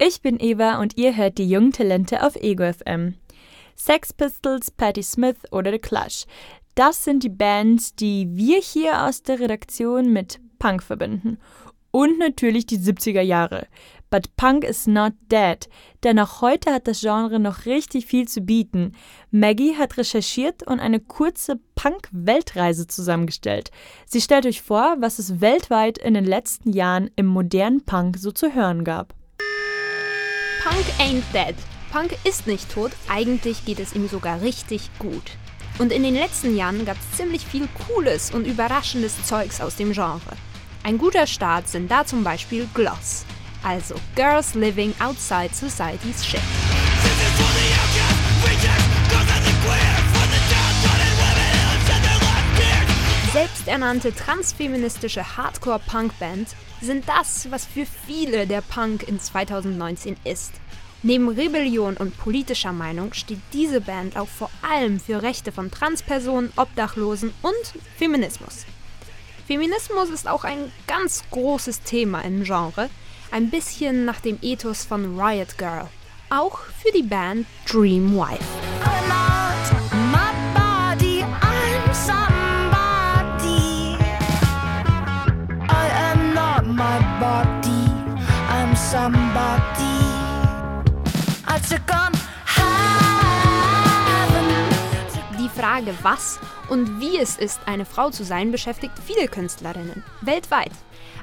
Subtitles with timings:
[0.00, 3.14] Ich bin Eva und ihr hört die jungen Talente auf Ego FM.
[3.74, 6.24] Sex Pistols, Patti Smith oder The Clash.
[6.76, 11.38] Das sind die Bands, die wir hier aus der Redaktion mit Punk verbinden.
[11.90, 13.66] Und natürlich die 70er Jahre.
[14.08, 15.68] But Punk is not dead,
[16.04, 18.92] denn auch heute hat das Genre noch richtig viel zu bieten.
[19.32, 23.72] Maggie hat recherchiert und eine kurze Punk-Weltreise zusammengestellt.
[24.06, 28.30] Sie stellt euch vor, was es weltweit in den letzten Jahren im modernen Punk so
[28.30, 29.17] zu hören gab.
[30.62, 31.54] Punk ain't dead.
[31.92, 35.32] Punk ist nicht tot, eigentlich geht es ihm sogar richtig gut.
[35.78, 39.92] Und in den letzten Jahren gab es ziemlich viel cooles und überraschendes Zeugs aus dem
[39.92, 40.36] Genre.
[40.82, 43.24] Ein guter Start sind da zum Beispiel Gloss,
[43.62, 46.67] also Girls Living Outside Society's Shit.
[53.68, 60.54] Selbsternannte transfeministische Hardcore-Punk-Bands sind das, was für viele der Punk in 2019 ist.
[61.02, 66.50] Neben Rebellion und politischer Meinung steht diese Band auch vor allem für Rechte von Transpersonen,
[66.56, 68.64] Obdachlosen und Feminismus.
[69.46, 72.88] Feminismus ist auch ein ganz großes Thema im Genre,
[73.30, 75.88] ein bisschen nach dem Ethos von Riot Girl.
[76.30, 78.67] Auch für die Band Dream Wife.
[95.78, 100.72] Frage, was und wie es ist, eine Frau zu sein, beschäftigt viele Künstlerinnen weltweit.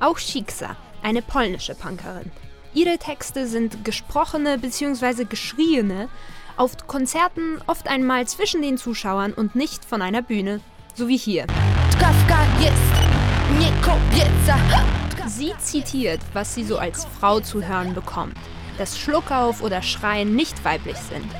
[0.00, 2.32] Auch Shiksa, eine polnische Punkerin.
[2.74, 5.24] Ihre Texte sind gesprochene bzw.
[5.24, 6.08] geschriene,
[6.56, 10.60] auf Konzerten oft einmal zwischen den Zuschauern und nicht von einer Bühne,
[10.96, 11.46] so wie hier.
[15.28, 18.36] Sie zitiert, was sie so als Frau zu hören bekommt,
[18.78, 21.30] dass Schluckauf oder Schreien nicht weiblich sind,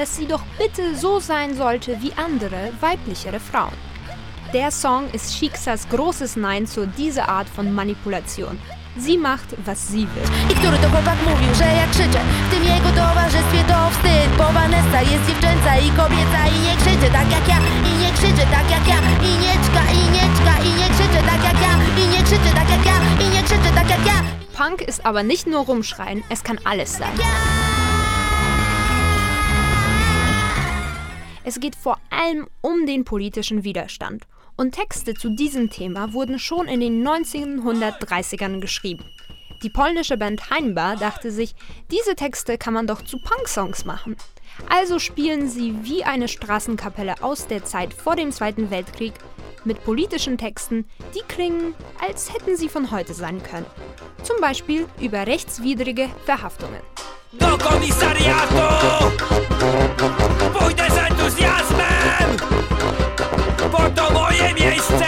[0.00, 3.76] dass sie doch bitte so sein sollte wie andere, weiblichere Frauen.
[4.54, 8.58] Der Song ist Shiksas großes Nein zu dieser Art von Manipulation.
[8.96, 10.28] Sie macht, was sie will.
[10.50, 14.44] I który to chłopak mówił, że jak krzyczę W tym jego towarzystwie to wstyd Bo
[14.52, 17.58] Vanessa jest dziewczęca i kobieca I nie krzyczy tak jak ja
[17.90, 21.20] I nie krzyczy tak jak ja I nie czka, i nie czka I nie krzyczy
[21.30, 21.72] tak jak ja
[22.02, 22.96] I nie krzyczy tak jak ja
[23.26, 24.22] I nie krzyczy tak jak ja
[24.56, 27.69] Punk ist aber nicht nur rumschreien, es kann alles sein.
[31.44, 34.26] Es geht vor allem um den politischen Widerstand.
[34.56, 39.04] Und Texte zu diesem Thema wurden schon in den 1930ern geschrieben.
[39.62, 41.54] Die polnische Band Heinbar dachte sich,
[41.90, 44.16] diese Texte kann man doch zu Punk-Songs machen.
[44.68, 49.14] Also spielen sie wie eine Straßenkapelle aus der Zeit vor dem Zweiten Weltkrieg
[49.64, 51.74] mit politischen Texten, die klingen,
[52.06, 53.66] als hätten sie von heute sein können.
[54.22, 56.80] Zum Beispiel über rechtswidrige Verhaftungen.
[57.32, 58.56] Do komisariatu
[60.52, 62.36] Pójdę z entuzjazmem
[63.70, 65.06] Bo to moje miejsce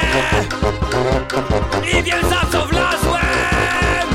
[1.99, 4.09] I wiem za co wlazłem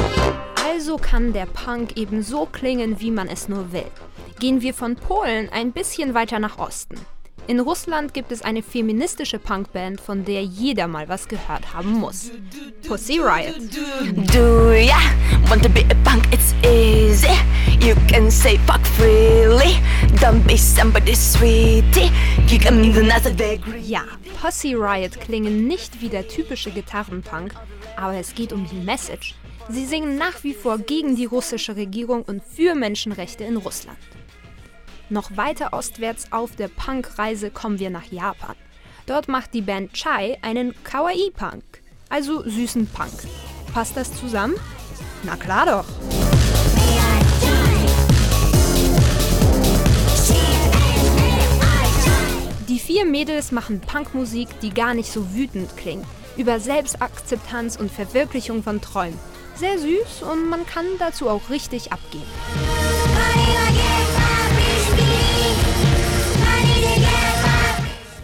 [0.66, 3.92] Also kann der Punk eben so klingen, wie man es nur will.
[4.40, 6.98] Gehen wir von Polen ein bisschen weiter nach Osten.
[7.48, 12.30] In Russland gibt es eine feministische Punkband, von der jeder mal was gehört haben muss.
[12.88, 13.56] Pussy Riot.
[14.34, 15.00] Do ya
[15.50, 16.26] want to be a punk?
[16.34, 17.28] It's easy.
[17.88, 19.80] You can say fuck freely.
[20.20, 22.12] Don't be somebody's sweetie.
[22.50, 23.80] You can do nothing degree.
[23.80, 24.04] Ja,
[24.42, 27.54] Pussy Riot klingen nicht wie der typische Gitarrenpunk,
[27.96, 29.36] aber es geht um die Message.
[29.70, 34.00] Sie singen nach wie vor gegen die russische Regierung und für Menschenrechte in Russland.
[35.08, 38.58] Noch weiter ostwärts auf der Punk-Reise kommen wir nach Japan.
[39.06, 41.64] Dort macht die Band Chai einen Kawaii-Punk,
[42.10, 43.14] also süßen Punk.
[43.74, 44.56] Passt das zusammen?
[45.24, 46.17] Na klar doch.
[53.18, 56.06] Mädels machen Punkmusik, die gar nicht so wütend klingt,
[56.38, 59.18] über Selbstakzeptanz und Verwirklichung von Träumen.
[59.56, 62.22] Sehr süß und man kann dazu auch richtig abgehen.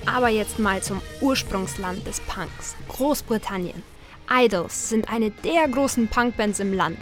[0.05, 3.81] Aber jetzt mal zum Ursprungsland des Punks, Großbritannien.
[4.31, 6.99] Idols sind eine der großen Punkbands im Land.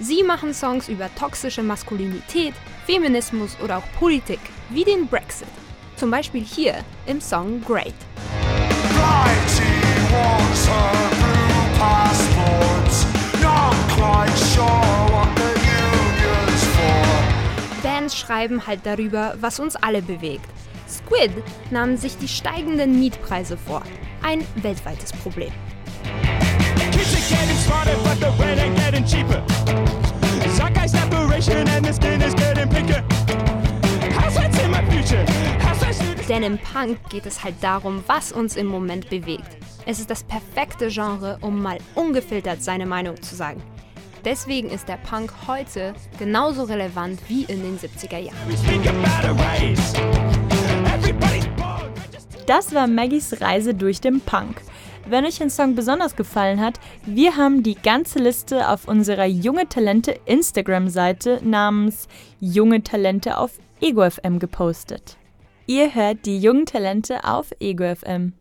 [0.00, 2.54] Sie machen Songs über toxische Maskulinität,
[2.86, 4.40] Feminismus oder auch Politik,
[4.70, 5.46] wie den Brexit.
[6.00, 7.92] Zum Beispiel hier im Song Great.
[17.82, 20.46] Bands schreiben halt darüber, was uns alle bewegt.
[20.88, 21.32] Squid
[21.70, 23.82] nahmen sich die steigenden Mietpreise vor.
[24.22, 25.52] Ein weltweites Problem.
[36.30, 39.56] Denn im Punk geht es halt darum, was uns im Moment bewegt.
[39.84, 43.60] Es ist das perfekte Genre, um mal ungefiltert seine Meinung zu sagen.
[44.24, 48.36] Deswegen ist der Punk heute genauso relevant wie in den 70er Jahren.
[52.46, 54.60] Das war Maggies Reise durch den Punk.
[55.08, 59.68] Wenn euch ein Song besonders gefallen hat, wir haben die ganze Liste auf unserer Junge
[59.68, 62.06] Talente Instagram-Seite namens
[62.38, 65.16] Junge Talente auf EgoFM gepostet.
[65.70, 68.32] Ihr hört die jungen Talente auf EgoFM.